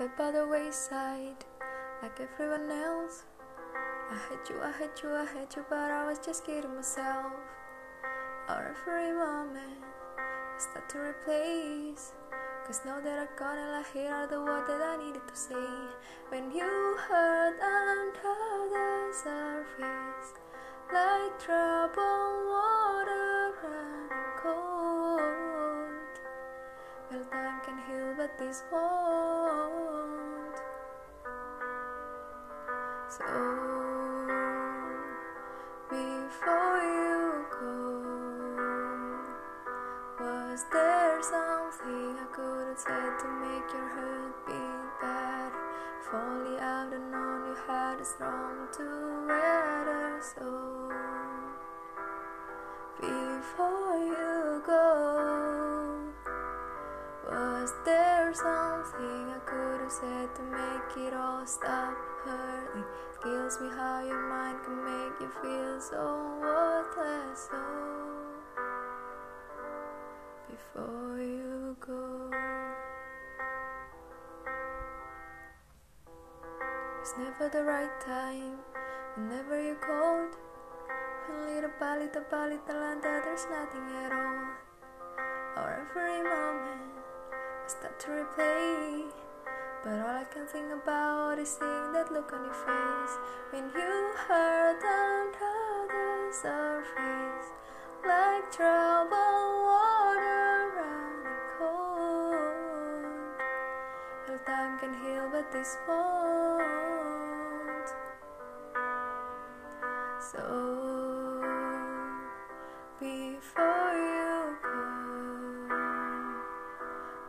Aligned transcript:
fell 0.00 0.10
by 0.16 0.30
the 0.30 0.46
wayside 0.48 1.44
like 2.00 2.18
everyone 2.20 2.70
else. 2.70 3.24
I 4.10 4.18
hate 4.30 4.48
you, 4.48 4.62
I 4.62 4.72
hate 4.72 5.02
you, 5.02 5.10
I 5.10 5.26
hate 5.26 5.54
you, 5.56 5.64
but 5.68 5.90
I 5.90 6.06
was 6.06 6.18
just 6.18 6.46
kidding 6.46 6.74
myself. 6.74 7.32
Every 8.48 9.12
moment 9.12 9.84
I 10.16 10.58
start 10.58 10.88
to 10.90 10.98
replace. 10.98 12.12
Cause 12.66 12.80
now 12.86 12.98
that 13.00 13.18
I 13.18 13.26
got 13.38 13.58
it, 13.58 13.72
like 13.72 13.92
here 13.92 14.10
are 14.10 14.26
the 14.26 14.40
words 14.40 14.68
that 14.68 14.80
I 14.80 14.96
needed 15.04 15.26
to 15.28 15.36
say. 15.36 15.68
When 16.30 16.50
you 16.50 16.96
hurt 17.08 17.60
under 17.60 18.68
the 18.72 19.12
surface, 19.12 20.32
like 20.92 21.38
troubled 21.38 22.69
heal, 27.86 28.14
but 28.16 28.38
this 28.38 28.62
won't. 28.72 30.56
So 33.08 33.24
before 35.90 36.78
you 36.78 37.44
go, 37.50 37.76
was 40.20 40.64
there 40.72 41.22
something 41.22 42.16
I 42.18 42.26
could 42.32 42.68
have 42.68 42.78
said 42.78 43.18
to 43.20 43.28
make 43.42 43.68
your 43.72 43.88
heart 43.94 44.34
beat 44.46 44.90
better? 45.00 45.50
If 46.00 46.14
only 46.14 46.56
I'd 46.58 46.92
have 46.92 47.06
known 47.10 47.40
you 47.46 47.56
had 47.66 48.00
a 48.00 48.04
strong 48.04 48.68
to 48.76 48.86
weather. 49.26 50.20
So 50.34 50.48
before 53.00 53.96
you 53.98 54.59
said 59.90 60.32
to 60.36 60.42
make 60.42 61.08
it 61.08 61.12
all 61.12 61.44
stop 61.44 61.96
hurting? 62.24 62.84
Kills 63.24 63.60
me 63.60 63.68
how 63.70 64.04
your 64.06 64.22
mind 64.28 64.58
can 64.64 64.84
make 64.84 65.20
you 65.20 65.28
feel 65.42 65.80
so 65.80 66.38
worthless. 66.40 67.48
So 67.50 67.58
before 70.48 71.20
you 71.20 71.76
go, 71.80 72.30
it's 77.00 77.14
never 77.18 77.48
the 77.48 77.64
right 77.64 78.00
time. 78.00 78.58
Whenever 79.16 79.60
you 79.60 79.74
called, 79.74 80.36
little 81.46 81.70
by 81.80 81.98
little 81.98 82.22
by 82.30 82.44
little, 82.44 82.82
and 82.82 83.02
there's 83.02 83.44
nothing 83.50 83.90
at 84.04 84.12
all. 84.12 84.54
Or 85.56 85.84
every 85.90 86.22
moment 86.22 86.94
I 87.64 87.66
start 87.66 87.98
to 88.00 88.06
replay. 88.06 89.29
But 89.82 89.98
all 89.98 90.08
I 90.08 90.24
can 90.24 90.46
think 90.46 90.70
about 90.70 91.38
is 91.38 91.48
seeing 91.48 91.92
that 91.94 92.12
look 92.12 92.34
on 92.34 92.44
your 92.44 92.52
face 92.52 93.16
when 93.50 93.64
you 93.74 94.12
hurt 94.28 94.82
and 94.84 95.34
under 95.34 95.88
the 95.88 96.32
surface, 96.36 97.48
like 98.04 98.52
troubled 98.52 99.64
water 99.64 100.70
running 100.76 101.24
cold. 101.56 102.36
Well, 104.28 104.40
time 104.44 104.78
can 104.80 104.92
heal, 105.02 105.26
but 105.32 105.50
this 105.50 105.78
won't. 105.88 106.60
So 110.20 110.44
before 113.00 113.94
you 113.96 114.56
go. 114.62 114.80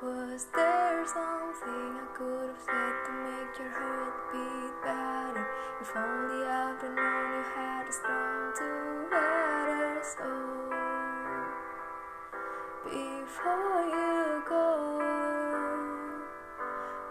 Was 0.00 0.46
there 0.54 0.67
Have 2.58 2.66
said 2.66 2.96
to 3.06 3.12
make 3.22 3.54
your 3.60 3.70
heart 3.70 4.14
beat 4.32 4.74
better? 4.82 5.46
If 5.80 5.94
only 5.94 6.42
I'd 6.44 6.82
known 6.82 7.30
you 7.30 7.44
had 7.54 7.86
a 7.86 7.92
strong 7.92 8.52
to 8.58 8.66
weather. 9.12 10.02
So 10.02 10.26
before 12.82 13.82
you 13.94 14.42
go, 14.48 14.98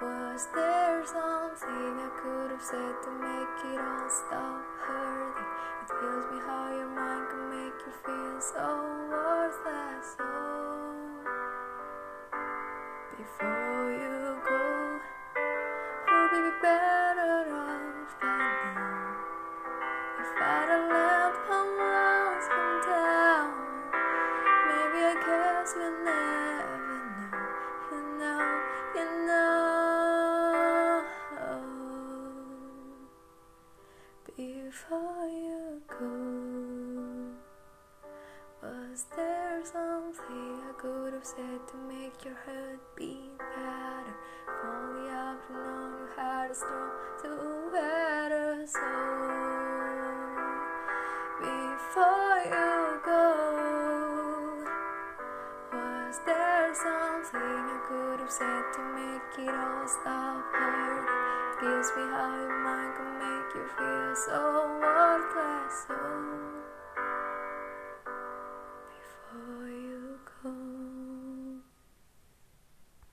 was 0.00 0.48
there 0.54 1.04
something 1.04 1.92
I 2.00 2.08
could 2.22 2.50
have 2.52 2.62
said 2.62 2.96
to 3.04 3.10
make 3.20 3.74
it 3.74 3.80
all 3.84 4.08
stop 4.08 4.64
hurting? 4.80 5.50
It 5.82 5.88
kills 6.00 6.24
me 6.32 6.38
how 6.40 6.72
your 6.72 6.88
mind 6.88 7.28
can 7.28 7.44
make 7.52 7.78
you 7.84 7.92
feel 8.00 8.40
so 8.40 8.64
worthless. 9.10 10.16
So 10.16 10.24
before 13.18 13.63
Before 34.74 35.28
you 35.28 35.80
go. 35.86 37.30
Was 38.60 39.06
there 39.14 39.62
something 39.62 40.62
I 40.68 40.72
could 40.76 41.12
have 41.12 41.24
said 41.24 41.60
to 41.70 41.76
make 41.86 42.24
your 42.24 42.34
heart 42.44 42.80
beat 42.96 43.38
better? 43.38 44.16
If 44.48 44.64
only 44.66 45.10
I'd 45.10 45.38
known 45.52 45.92
you 46.00 46.08
had 46.16 46.50
a 46.50 46.54
strong 46.56 46.90
to 47.22 48.66
soul. 48.66 48.82
Before 51.38 52.38
you 52.50 52.98
go, 53.06 53.30
was 55.70 56.18
there 56.26 56.74
something 56.74 57.62
I 57.70 57.78
could 57.86 58.18
have 58.18 58.32
said 58.32 58.64
to 58.74 58.82
make 58.98 59.38
it 59.38 59.54
all 59.54 59.86
stop 59.86 60.42
hurting? 60.50 61.34
Gives 61.62 61.90
me 61.94 62.02
how 62.10 62.34
can 62.34 62.64
make 62.66 62.93
you 63.54 63.64
feel 63.78 64.16
so 64.16 64.78
worthless. 64.80 65.86
Oh. 65.90 66.33